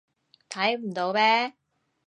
[0.49, 1.53] 睇唔到咩？